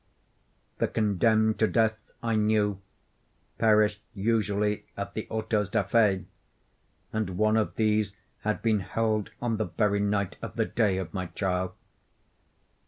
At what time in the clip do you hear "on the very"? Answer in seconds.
9.43-9.99